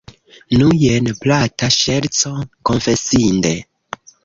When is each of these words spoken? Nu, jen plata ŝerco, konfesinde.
Nu, 0.61 0.69
jen 0.83 1.09
plata 1.25 1.69
ŝerco, 1.77 2.33
konfesinde. 2.71 3.55